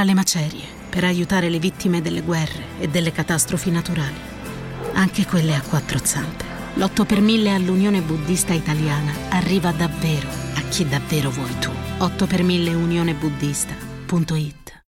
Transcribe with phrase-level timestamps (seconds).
[0.00, 4.16] tra le macerie per aiutare le vittime delle guerre e delle catastrofi naturali,
[4.94, 6.42] anche quelle a quattro zampe.
[6.76, 11.70] L'8 per 1000 all'Unione Buddista Italiana arriva davvero a chi davvero vuoi tu.
[11.98, 14.84] 8 per 1000 unionebuddista.it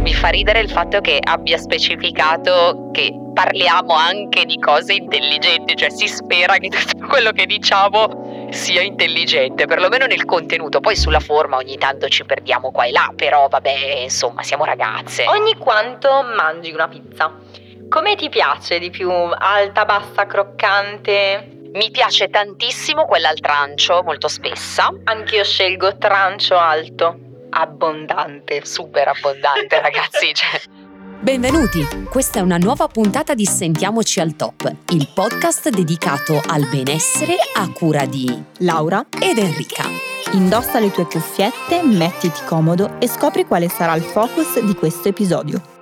[0.00, 5.90] Mi fa ridere il fatto che abbia specificato che parliamo anche di cose intelligenti, cioè
[5.90, 11.56] si spera che tutto quello che diciamo sia intelligente, perlomeno nel contenuto, poi sulla forma
[11.56, 15.24] ogni tanto ci perdiamo qua e là, però vabbè, insomma, siamo ragazze.
[15.26, 17.32] Ogni quanto mangi una pizza.
[17.88, 19.10] Come ti piace di più?
[19.10, 21.70] Alta, bassa, croccante?
[21.72, 24.92] Mi piace tantissimo quella al trancio, molto spessa.
[25.04, 27.18] Anch'io scelgo trancio alto,
[27.50, 28.64] abbondante.
[28.64, 30.34] Super abbondante, ragazzi.
[30.34, 30.77] Cioè.
[31.20, 31.84] Benvenuti!
[32.08, 37.68] Questa è una nuova puntata di Sentiamoci al Top, il podcast dedicato al benessere a
[37.72, 39.82] cura di Laura ed Enrica.
[40.34, 45.77] Indossa le tue cuffiette, mettiti comodo e scopri quale sarà il focus di questo episodio.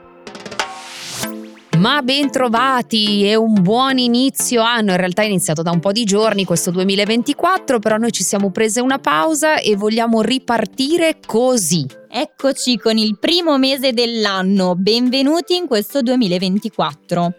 [1.78, 5.92] Ma ben trovati, è un buon inizio anno, in realtà è iniziato da un po'
[5.92, 11.86] di giorni questo 2024, però noi ci siamo prese una pausa e vogliamo ripartire così.
[12.08, 17.34] Eccoci con il primo mese dell'anno, benvenuti in questo 2024.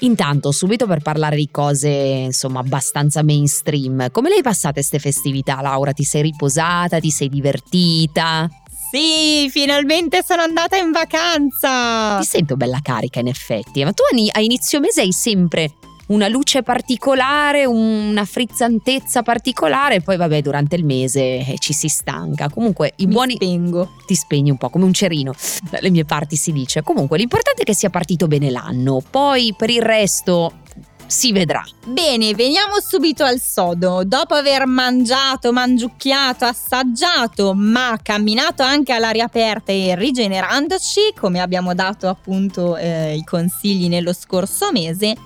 [0.00, 5.60] Intanto, subito per parlare di cose, insomma, abbastanza mainstream, come le hai passate queste festività,
[5.62, 5.92] Laura?
[5.92, 6.98] Ti sei riposata?
[6.98, 8.48] Ti sei divertita?
[8.96, 12.18] Sì, finalmente sono andata in vacanza!
[12.18, 15.74] Ti sento bella carica in effetti, ma tu a inizio mese hai sempre
[16.06, 22.48] una luce particolare, una frizzantezza particolare, poi vabbè durante il mese eh, ci si stanca.
[22.48, 23.34] Comunque i Mi buoni...
[23.34, 23.96] spengo.
[24.06, 25.34] Ti spegni un po' come un cerino,
[25.68, 26.82] dalle mie parti si dice.
[26.82, 30.60] Comunque l'importante è che sia partito bene l'anno, poi per il resto
[31.06, 31.64] si vedrà.
[31.86, 34.02] Bene, veniamo subito al sodo.
[34.04, 42.08] Dopo aver mangiato, mangiucchiato, assaggiato, ma camminato anche all'aria aperta e rigenerandoci, come abbiamo dato
[42.08, 45.16] appunto eh, i consigli nello scorso mese,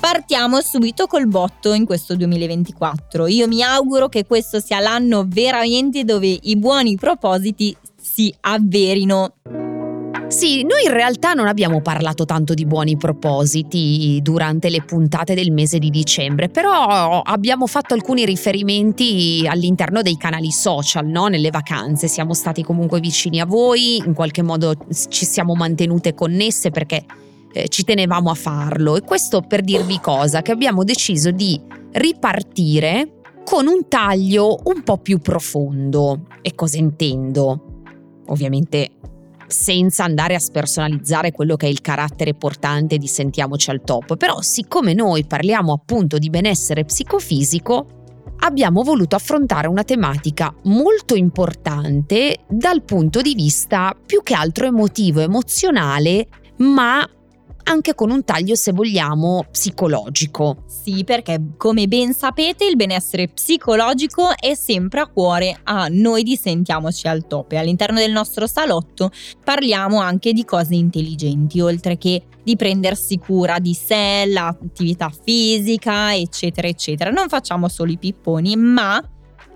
[0.00, 3.26] partiamo subito col botto in questo 2024.
[3.26, 9.67] Io mi auguro che questo sia l'anno veramente dove i buoni propositi si avverino.
[10.28, 15.50] Sì, noi in realtà non abbiamo parlato tanto di buoni propositi durante le puntate del
[15.50, 21.28] mese di dicembre, però abbiamo fatto alcuni riferimenti all'interno dei canali social, no?
[21.28, 24.74] Nelle vacanze siamo stati comunque vicini a voi, in qualche modo
[25.08, 27.06] ci siamo mantenute connesse perché
[27.54, 31.58] eh, ci tenevamo a farlo e questo per dirvi cosa, che abbiamo deciso di
[31.92, 36.26] ripartire con un taglio un po' più profondo.
[36.42, 37.62] E cosa intendo?
[38.26, 38.90] Ovviamente
[39.48, 44.40] senza andare a spersonalizzare quello che è il carattere portante di Sentiamoci al top, però
[44.40, 47.86] siccome noi parliamo appunto di benessere psicofisico,
[48.40, 55.20] abbiamo voluto affrontare una tematica molto importante dal punto di vista più che altro emotivo,
[55.20, 57.08] emozionale, ma
[57.68, 60.64] anche con un taglio, se vogliamo, psicologico.
[60.66, 66.36] Sì, perché come ben sapete il benessere psicologico è sempre a cuore a noi di
[66.36, 69.10] Sentiamoci al top e all'interno del nostro salotto
[69.44, 76.66] parliamo anche di cose intelligenti, oltre che di prendersi cura di sé, l'attività fisica, eccetera,
[76.66, 77.10] eccetera.
[77.10, 79.02] Non facciamo solo i pipponi, ma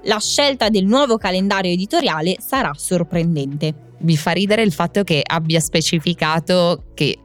[0.05, 3.91] la scelta del nuovo calendario editoriale sarà sorprendente.
[4.01, 7.17] Mi fa ridere il fatto che abbia specificato che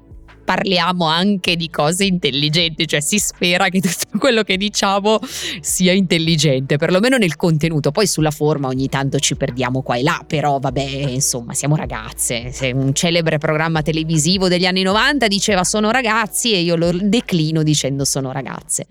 [0.47, 5.19] parliamo anche di cose intelligenti, cioè si spera che tutto quello che diciamo
[5.59, 10.23] sia intelligente, perlomeno nel contenuto, poi sulla forma ogni tanto ci perdiamo qua e là,
[10.25, 12.53] però vabbè, insomma, siamo ragazze.
[12.53, 17.61] Se un celebre programma televisivo degli anni 90 diceva sono ragazzi e io lo declino
[17.61, 18.87] dicendo sono ragazze.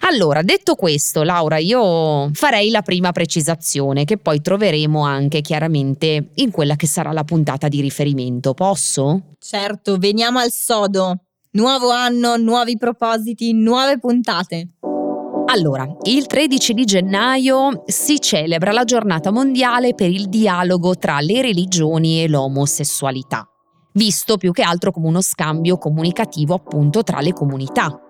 [0.00, 6.50] Allora, detto questo, Laura, io farei la prima precisazione che poi troveremo anche chiaramente in
[6.50, 8.54] quella che sarà la puntata di riferimento.
[8.54, 9.34] Posso?
[9.38, 11.24] Certo, veniamo al sodo.
[11.52, 14.68] Nuovo anno, nuovi propositi, nuove puntate.
[15.50, 21.40] Allora, il 13 di gennaio si celebra la giornata mondiale per il dialogo tra le
[21.40, 23.48] religioni e l'omosessualità,
[23.94, 28.07] visto più che altro come uno scambio comunicativo appunto tra le comunità.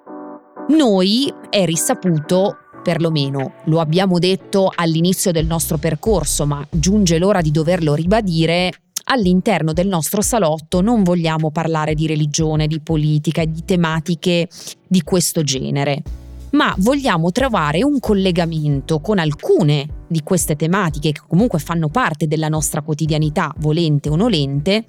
[0.69, 7.51] Noi è risaputo, perlomeno lo abbiamo detto all'inizio del nostro percorso, ma giunge l'ora di
[7.51, 8.73] doverlo ribadire,
[9.05, 14.47] all'interno del nostro salotto non vogliamo parlare di religione, di politica e di tematiche
[14.87, 16.03] di questo genere,
[16.51, 22.49] ma vogliamo trovare un collegamento con alcune di queste tematiche che comunque fanno parte della
[22.49, 24.85] nostra quotidianità, volente o nolente,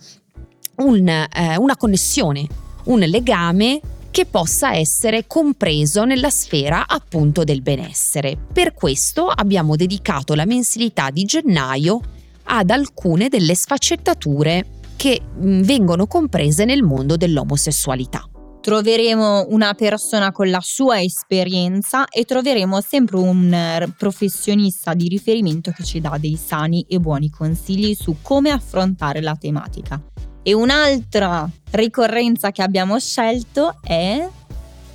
[0.80, 2.46] un, eh, una connessione,
[2.86, 3.80] un legame
[4.12, 8.38] che possa essere compreso nella sfera appunto del benessere.
[8.52, 12.00] Per questo abbiamo dedicato la mensilità di gennaio
[12.44, 14.66] ad alcune delle sfaccettature
[14.96, 18.28] che mh, vengono comprese nel mondo dell'omosessualità.
[18.62, 25.72] Troveremo una persona con la sua esperienza e troveremo sempre un eh, professionista di riferimento
[25.72, 30.02] che ci dà dei sani e buoni consigli su come affrontare la tematica.
[30.50, 34.28] E un'altra ricorrenza che abbiamo scelto è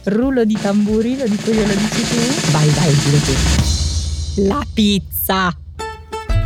[0.06, 2.50] rullo di tamburi, lo dico io, lo dici tu?
[2.50, 4.48] Vai, vai, dillo tu.
[4.48, 5.63] La pizza!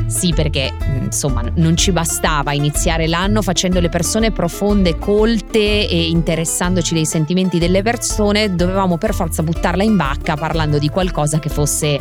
[0.08, 0.72] Sì, perché
[1.02, 7.58] insomma non ci bastava iniziare l'anno facendo le persone profonde, colte e interessandoci dei sentimenti
[7.58, 12.00] delle persone, dovevamo per forza buttarla in bacca parlando di qualcosa che fosse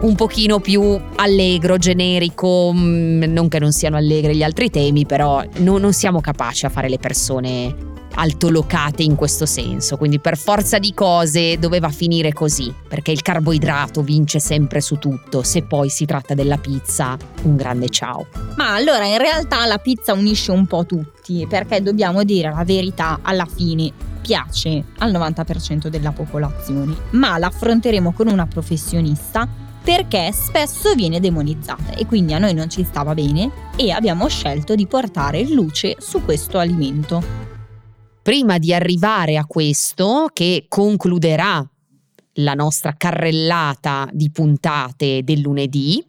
[0.00, 5.78] un pochino più allegro, generico, non che non siano allegri gli altri temi, però no,
[5.78, 10.92] non siamo capaci a fare le persone altolocate in questo senso, quindi per forza di
[10.92, 16.34] cose doveva finire così, perché il carboidrato vince sempre su tutto, se poi si tratta
[16.34, 18.26] della pizza, un grande ciao.
[18.56, 23.20] Ma allora in realtà la pizza unisce un po' tutti, perché dobbiamo dire la verità,
[23.22, 29.48] alla fine piace al 90% della popolazione, ma l'affronteremo con una professionista
[29.86, 34.74] perché spesso viene demonizzata e quindi a noi non ci stava bene e abbiamo scelto
[34.74, 37.55] di portare luce su questo alimento.
[38.26, 41.64] Prima di arrivare a questo, che concluderà
[42.38, 46.04] la nostra carrellata di puntate del lunedì,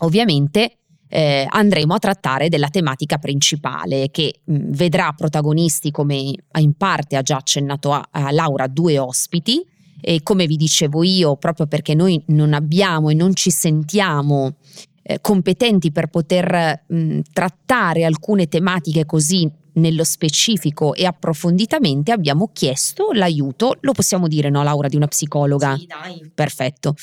[0.00, 7.14] ovviamente eh, andremo a trattare della tematica principale che mh, vedrà protagonisti, come in parte
[7.14, 9.64] ha già accennato a, a Laura, due ospiti.
[10.00, 14.56] E come vi dicevo io, proprio perché noi non abbiamo e non ci sentiamo
[15.00, 23.10] eh, competenti per poter mh, trattare alcune tematiche così nello specifico e approfonditamente abbiamo chiesto
[23.12, 25.76] l'aiuto, lo possiamo dire no Laura, di una psicologa?
[25.76, 26.30] Sì, dai.
[26.34, 26.94] Perfetto.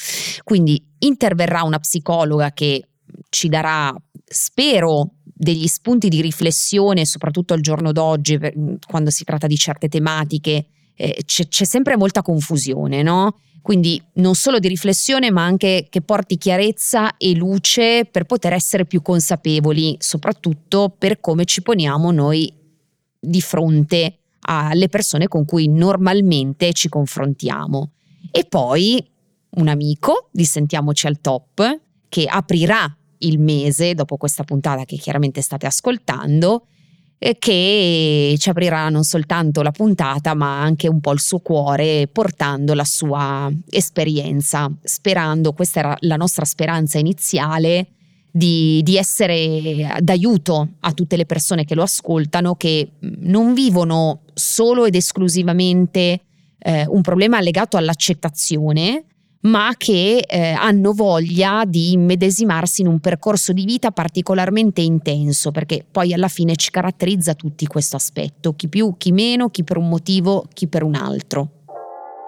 [0.44, 2.88] Quindi interverrà una psicologa che
[3.30, 3.94] ci darà,
[4.26, 8.40] spero, degli spunti di riflessione, soprattutto al giorno d'oggi,
[8.88, 10.68] quando si tratta di certe tematiche.
[10.96, 13.38] Eh, c'è, c'è sempre molta confusione, no?
[13.62, 18.86] Quindi non solo di riflessione, ma anche che porti chiarezza e luce per poter essere
[18.86, 22.62] più consapevoli, soprattutto per come ci poniamo noi
[23.24, 27.92] di fronte alle persone con cui normalmente ci confrontiamo.
[28.32, 29.06] E poi
[29.56, 31.80] un amico di Sentiamoci al Top
[32.10, 36.66] che aprirà il mese dopo questa puntata che chiaramente state ascoltando
[37.40, 42.74] che ci aprirà non soltanto la puntata ma anche un po' il suo cuore portando
[42.74, 47.88] la sua esperienza sperando questa era la nostra speranza iniziale
[48.36, 54.86] di, di, essere d'aiuto a tutte le persone che lo ascoltano, che non vivono solo
[54.86, 56.20] ed esclusivamente
[56.58, 59.04] eh, un problema legato all'accettazione,
[59.42, 65.86] ma che eh, hanno voglia di immedesimarsi in un percorso di vita particolarmente intenso, perché
[65.90, 69.90] poi alla fine ci caratterizza tutti questo aspetto, chi più, chi meno, chi per un
[69.90, 71.63] motivo, chi per un altro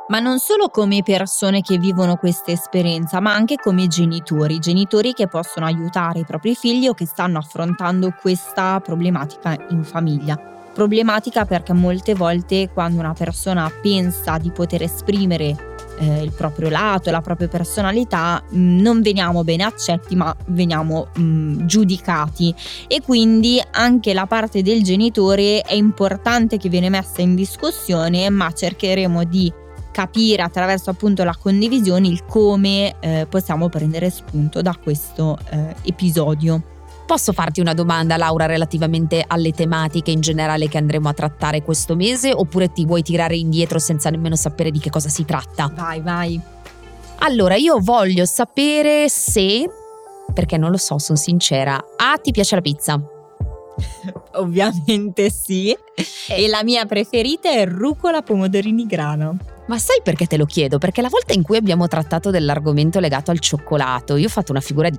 [0.07, 5.27] ma non solo come persone che vivono questa esperienza, ma anche come genitori, genitori che
[5.27, 10.39] possono aiutare i propri figli o che stanno affrontando questa problematica in famiglia.
[10.73, 17.09] Problematica perché molte volte quando una persona pensa di poter esprimere eh, il proprio lato,
[17.09, 22.53] la propria personalità, mh, mm, non veniamo bene accetti, ma veniamo mh, mm, giudicati.
[22.87, 28.51] E quindi anche la parte del genitore è importante che viene messa in discussione, ma
[28.51, 29.63] cercheremo di
[29.95, 36.61] capire attraverso appunto la condivisione il come eh, possiamo prendere spunto da questo eh, episodio.
[37.07, 41.95] Posso farti una domanda Laura relativamente alle tematiche in generale che andremo a trattare questo
[41.95, 45.71] mese oppure ti vuoi tirare indietro senza nemmeno sapere di che cosa si tratta?
[45.73, 46.41] Vai, vai.
[47.19, 49.65] Allora, io voglio sapere se,
[50.33, 52.99] perché non lo so, sono sincera, A ti piace la pizza?
[54.35, 55.73] Ovviamente sì.
[56.27, 59.37] E la mia preferita è rucola pomodorini grano.
[59.67, 60.77] Ma sai perché te lo chiedo?
[60.77, 64.61] Perché la volta in cui abbiamo trattato dell'argomento legato al cioccolato, io ho fatto una
[64.61, 64.89] figura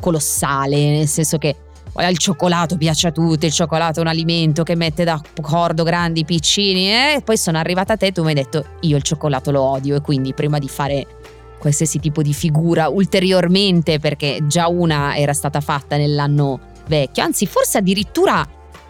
[0.00, 1.56] colossale, nel senso che
[1.96, 6.90] il cioccolato piace a tutti, il cioccolato è un alimento che mette d'accordo grandi, piccini,
[6.90, 7.14] eh?
[7.16, 9.60] e poi sono arrivata a te e tu mi hai detto io il cioccolato lo
[9.60, 11.06] odio e quindi prima di fare
[11.58, 17.78] qualsiasi tipo di figura ulteriormente, perché già una era stata fatta nell'anno vecchio, anzi forse
[17.78, 18.46] addirittura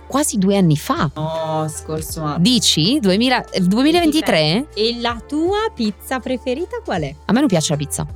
[0.06, 1.10] quasi due anni fa.
[1.14, 2.38] Oh, scorso anno.
[2.38, 2.98] Dici?
[3.00, 4.68] 2000, 2023?
[4.74, 7.14] E la tua pizza preferita qual è?
[7.24, 8.06] A me non piace la pizza.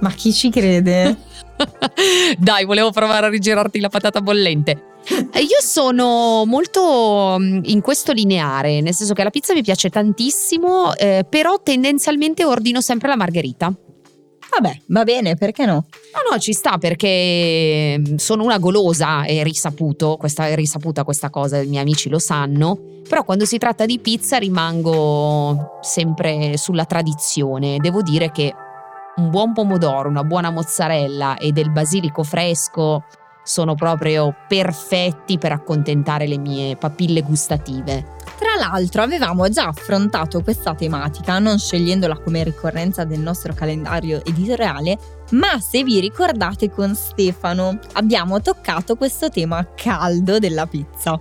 [0.00, 1.16] Ma chi ci crede?
[2.38, 4.90] Dai, volevo provare a rigirarti la patata bollente.
[5.34, 10.94] Io sono molto mm, in questo lineare, nel senso che la pizza mi piace tantissimo,
[10.94, 13.72] eh, però tendenzialmente ordino sempre la margherita.
[14.54, 15.72] Vabbè, va bene, perché no?
[16.12, 21.30] No, no, ci sta perché mm, sono una golosa, è risaputo, questa, è risaputa questa
[21.30, 22.78] cosa, i miei amici lo sanno,
[23.08, 27.78] però quando si tratta di pizza rimango sempre sulla tradizione.
[27.78, 28.52] Devo dire che
[29.16, 33.04] un buon pomodoro, una buona mozzarella e del basilico fresco
[33.42, 38.20] sono proprio perfetti per accontentare le mie papille gustative.
[38.38, 44.98] Tra l'altro avevamo già affrontato questa tematica non scegliendola come ricorrenza del nostro calendario editoriale,
[45.30, 51.18] ma se vi ricordate con Stefano abbiamo toccato questo tema caldo della pizza.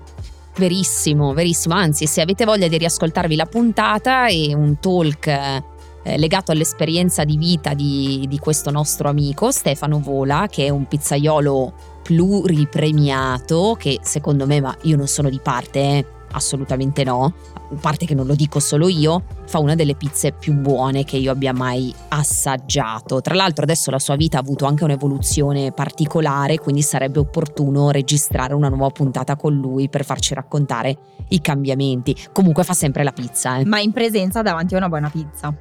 [0.57, 6.51] Verissimo, verissimo, anzi se avete voglia di riascoltarvi la puntata e un talk eh, legato
[6.51, 13.75] all'esperienza di vita di, di questo nostro amico Stefano Vola, che è un pizzaiolo pluripremiato,
[13.77, 18.15] che secondo me, ma io non sono di parte, eh, assolutamente no, a parte che
[18.15, 21.93] non lo dico solo io, fa una delle pizze più buone che io abbia mai
[22.10, 23.22] assaggiato.
[23.22, 28.53] Tra l'altro adesso la sua vita ha avuto anche un'evoluzione particolare, quindi sarebbe opportuno registrare
[28.53, 30.98] una nuova puntata con lui per farci raccontare
[31.29, 32.15] i cambiamenti.
[32.31, 33.58] Comunque fa sempre la pizza.
[33.58, 33.65] Eh.
[33.65, 35.53] Ma in presenza davanti a una buona pizza.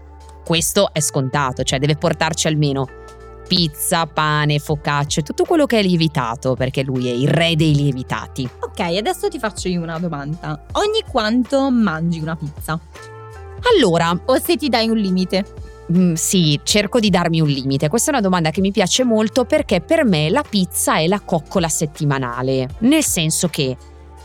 [0.45, 2.87] Questo è scontato, cioè deve portarci almeno
[3.51, 8.49] pizza, pane, focacce, tutto quello che è lievitato, perché lui è il re dei lievitati.
[8.61, 10.67] Ok, adesso ti faccio io una domanda.
[10.75, 12.79] Ogni quanto mangi una pizza?
[13.75, 15.45] Allora, O se ti dai un limite?
[15.93, 17.89] mm, sì, cerco di darmi un limite.
[17.89, 21.19] Questa è una domanda che mi piace molto perché per me la pizza è la
[21.19, 23.77] coccola settimanale, nel senso che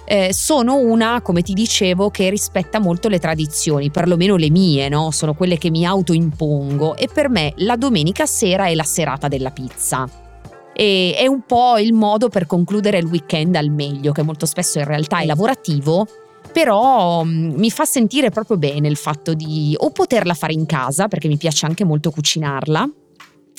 [0.05, 5.11] eh, sono una, come ti dicevo, che rispetta molto le tradizioni, perlomeno le mie, no?
[5.11, 9.51] Sono quelle che mi autoimpongo e per me la domenica sera è la serata della
[9.51, 10.07] pizza.
[10.77, 14.77] E è un po' il modo per concludere il weekend al meglio, che molto spesso
[14.79, 16.05] in realtà è lavorativo,
[16.51, 21.07] però mm, mi fa sentire proprio bene il fatto di o poterla fare in casa,
[21.07, 22.89] perché mi piace anche molto cucinarla,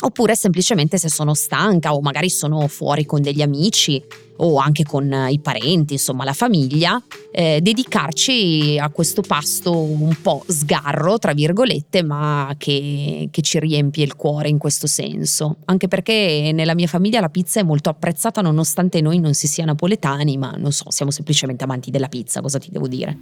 [0.00, 4.02] oppure semplicemente se sono stanca o magari sono fuori con degli amici
[4.38, 10.14] o anche con eh, i parenti, insomma la famiglia, eh, dedicarci a questo pasto un
[10.20, 15.56] po' sgarro, tra virgolette, ma che, che ci riempie il cuore in questo senso.
[15.64, 19.64] Anche perché nella mia famiglia la pizza è molto apprezzata nonostante noi non si sia
[19.64, 23.16] napoletani, ma non so, siamo semplicemente amanti della pizza, cosa ti devo dire?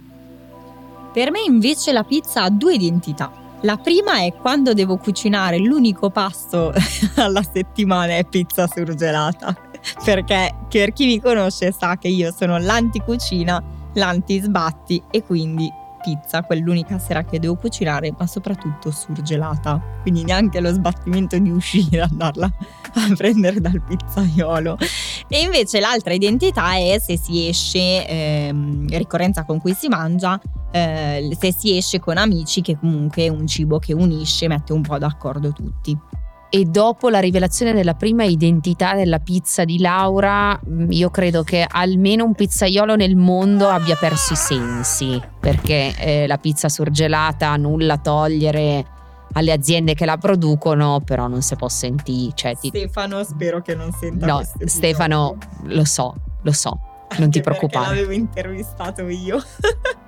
[1.13, 3.44] Per me invece la pizza ha due identità.
[3.65, 6.71] La prima è quando devo cucinare l'unico pasto
[7.17, 9.57] alla settimana è pizza surgelata.
[10.03, 13.61] Perché per chi mi conosce sa che io sono l'anticucina,
[13.93, 15.67] l'anti-sbatti e quindi
[16.03, 19.81] pizza, quell'unica sera che devo cucinare, ma soprattutto surgelata.
[20.03, 24.77] Quindi neanche lo sbattimento di uscire andarla a prendere dal pizzaiolo.
[25.27, 30.39] E invece l'altra identità è se si esce, ehm, ricorrenza con cui si mangia,
[30.75, 34.81] eh, se si esce con amici, che comunque è un cibo che unisce, mette un
[34.81, 35.97] po' d'accordo tutti.
[36.49, 41.65] E dopo la rivelazione della prima identità della pizza di Laura, mh, io credo che
[41.67, 47.97] almeno un pizzaiolo nel mondo abbia perso i sensi, perché eh, la pizza surgelata nulla
[47.97, 48.85] togliere
[49.31, 52.33] alle aziende che la producono, però non si può sentire.
[52.35, 54.41] Cioè, ti- Stefano, spero che non senta no.
[54.65, 56.77] Stefano, lo so, lo so,
[57.17, 57.95] non ti Anche preoccupare.
[57.95, 59.41] L'avevo intervistato io.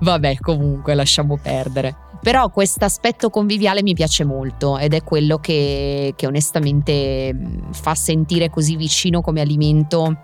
[0.00, 1.96] Vabbè, comunque lasciamo perdere.
[2.22, 7.94] Però questo aspetto conviviale mi piace molto ed è quello che, che onestamente mh, fa
[7.94, 10.16] sentire così vicino come alimento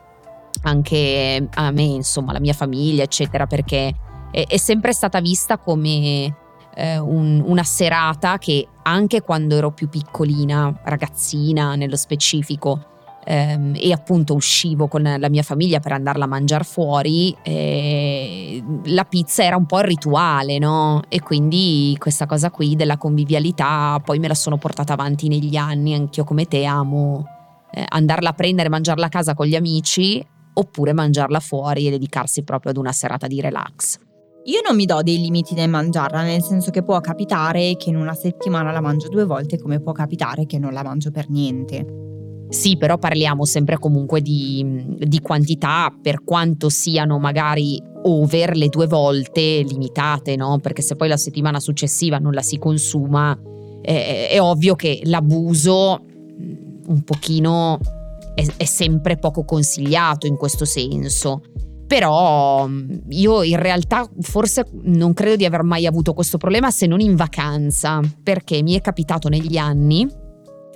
[0.62, 3.94] anche a me, insomma, la mia famiglia, eccetera, perché
[4.30, 6.34] è, è sempre stata vista come
[6.74, 12.80] eh, un- una serata che anche quando ero più piccolina, ragazzina nello specifico,
[13.24, 18.51] ehm, e appunto uscivo con la mia famiglia per andarla a mangiare fuori, eh,
[18.86, 21.02] la pizza era un po' il rituale, no?
[21.08, 25.94] E quindi questa cosa qui della convivialità poi me la sono portata avanti negli anni,
[25.94, 27.24] anch'io come te amo
[27.72, 30.24] eh, andarla a prendere, mangiarla a casa con gli amici
[30.54, 33.98] oppure mangiarla fuori e dedicarsi proprio ad una serata di relax.
[34.44, 37.96] Io non mi do dei limiti nel mangiarla, nel senso che può capitare che in
[37.96, 42.10] una settimana la mangio due volte, come può capitare che non la mangio per niente.
[42.52, 48.86] Sì, però parliamo sempre comunque di, di quantità, per quanto siano magari over le due
[48.86, 50.58] volte limitate, no?
[50.58, 53.36] Perché se poi la settimana successiva non la si consuma,
[53.80, 56.04] eh, è ovvio che l'abuso
[56.88, 57.78] un pochino
[58.34, 61.40] è, è sempre poco consigliato in questo senso.
[61.86, 62.68] Però
[63.08, 67.16] io in realtà forse non credo di aver mai avuto questo problema se non in
[67.16, 70.20] vacanza, perché mi è capitato negli anni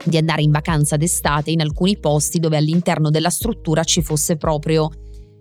[0.04, 4.90] di andare in vacanza d'estate in alcuni posti dove all'interno della struttura ci fosse proprio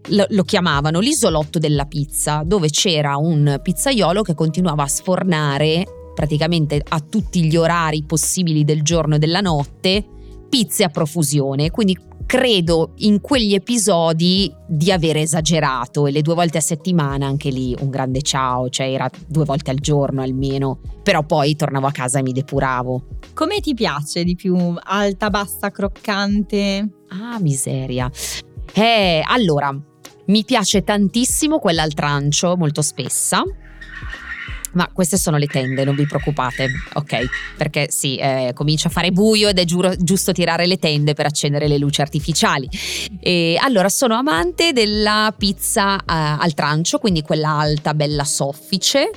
[0.09, 5.83] lo, chiamavano l'isolotto della pizza, dove c'era un pizzaiolo che continuava a sfornare
[6.13, 10.05] praticamente a tutti gli orari possibili del giorno e della notte,
[10.47, 11.97] pizze a profusione, quindi
[12.35, 17.73] credo in quegli episodi di aver esagerato e le due volte a settimana anche lì
[17.79, 22.19] un grande ciao, cioè era due volte al giorno almeno, però poi tornavo a casa
[22.19, 23.03] e mi depuravo.
[23.33, 24.75] Come ti piace di più?
[24.83, 26.89] Alta, bassa, croccante?
[27.07, 28.11] Ah, miseria.
[28.73, 29.73] Eh, allora,
[30.25, 33.43] mi piace tantissimo quella al trancio, molto spessa.
[34.75, 37.25] Ma queste sono le tende, non vi preoccupate, ok?
[37.57, 41.25] Perché sì, eh, comincia a fare buio ed è giuro, giusto tirare le tende per
[41.25, 42.69] accendere le luci artificiali.
[43.19, 49.09] E allora, sono amante della pizza eh, al trancio, quindi quella alta, bella soffice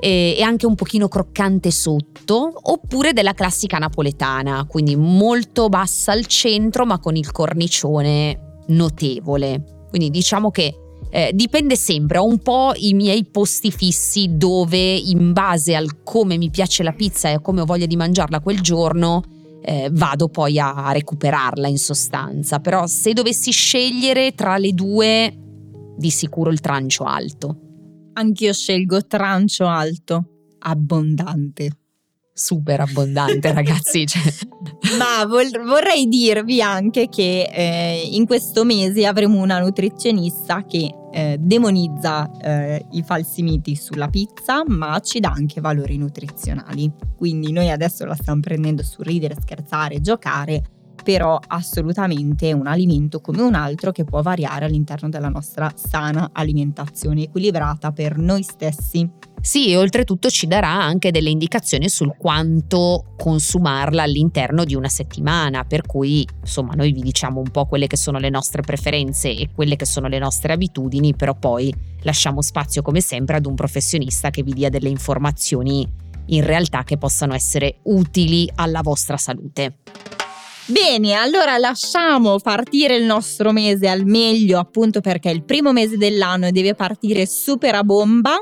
[0.00, 6.84] e anche un pochino croccante sotto, oppure della classica napoletana, quindi molto bassa al centro
[6.84, 9.86] ma con il cornicione notevole.
[9.88, 10.74] Quindi diciamo che
[11.14, 16.36] eh, dipende sempre, ho un po' i miei posti fissi dove in base al come
[16.36, 19.22] mi piace la pizza e a come ho voglia di mangiarla quel giorno
[19.62, 22.58] eh, vado poi a recuperarla in sostanza.
[22.58, 25.32] Però se dovessi scegliere tra le due,
[25.96, 27.60] di sicuro il trancio alto.
[28.14, 30.24] Anch'io scelgo trancio alto,
[30.58, 31.83] abbondante
[32.34, 34.06] super abbondante, ragazzi.
[34.06, 34.22] Cioè.
[34.98, 41.36] Ma vol- vorrei dirvi anche che eh, in questo mese avremo una nutrizionista che eh,
[41.38, 46.92] demonizza eh, i falsi miti sulla pizza, ma ci dà anche valori nutrizionali.
[47.16, 53.42] Quindi noi adesso la stiamo prendendo su ridere, scherzare, giocare però assolutamente un alimento come
[53.42, 59.08] un altro che può variare all'interno della nostra sana alimentazione equilibrata per noi stessi.
[59.44, 65.64] Sì, e oltretutto ci darà anche delle indicazioni sul quanto consumarla all'interno di una settimana,
[65.64, 69.50] per cui insomma noi vi diciamo un po' quelle che sono le nostre preferenze e
[69.54, 71.70] quelle che sono le nostre abitudini, però poi
[72.04, 75.86] lasciamo spazio come sempre ad un professionista che vi dia delle informazioni
[76.28, 79.80] in realtà che possano essere utili alla vostra salute.
[80.66, 85.98] Bene, allora lasciamo partire il nostro mese al meglio, appunto perché è il primo mese
[85.98, 88.36] dell'anno e deve partire super a bomba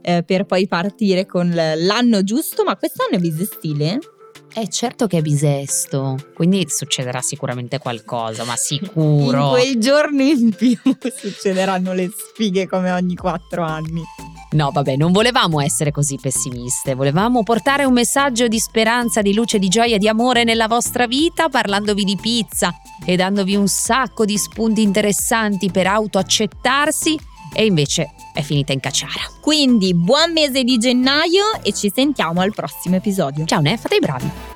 [0.00, 2.62] eh, per poi partire con l'anno giusto.
[2.62, 3.98] Ma quest'anno è bisestile?
[4.54, 9.38] Eh certo che è bisesto, quindi succederà sicuramente qualcosa, ma sicuro.
[9.38, 10.78] In quei giorni in più
[11.14, 14.02] succederanno le sfighe come ogni quattro anni.
[14.50, 19.58] No, vabbè, non volevamo essere così pessimiste, volevamo portare un messaggio di speranza, di luce,
[19.58, 22.72] di gioia, di amore nella vostra vita, parlandovi di pizza
[23.04, 27.18] e dandovi un sacco di spunti interessanti per autoaccettarsi
[27.52, 29.30] e invece è finita in cacciara.
[29.40, 33.44] Quindi buon mese di gennaio e ci sentiamo al prossimo episodio.
[33.46, 34.55] Ciao Ne, fate i bravi.